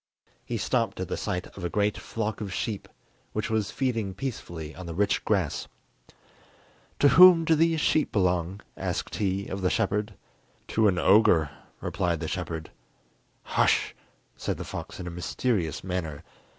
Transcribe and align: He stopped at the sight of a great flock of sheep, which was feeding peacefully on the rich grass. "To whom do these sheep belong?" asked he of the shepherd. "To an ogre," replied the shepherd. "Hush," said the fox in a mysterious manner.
He 0.43 0.57
stopped 0.57 0.99
at 0.99 1.09
the 1.09 1.15
sight 1.15 1.45
of 1.55 1.63
a 1.63 1.69
great 1.69 1.95
flock 1.95 2.41
of 2.41 2.51
sheep, 2.51 2.87
which 3.33 3.51
was 3.51 3.69
feeding 3.69 4.15
peacefully 4.15 4.73
on 4.75 4.87
the 4.87 4.95
rich 4.95 5.23
grass. 5.23 5.67
"To 6.97 7.07
whom 7.09 7.45
do 7.45 7.53
these 7.53 7.79
sheep 7.81 8.11
belong?" 8.11 8.61
asked 8.75 9.13
he 9.17 9.45
of 9.47 9.61
the 9.61 9.69
shepherd. 9.69 10.15
"To 10.69 10.87
an 10.87 10.97
ogre," 10.97 11.51
replied 11.81 12.19
the 12.19 12.27
shepherd. 12.27 12.71
"Hush," 13.43 13.93
said 14.35 14.57
the 14.57 14.63
fox 14.65 14.99
in 14.99 15.05
a 15.05 15.11
mysterious 15.11 15.83
manner. 15.83 16.23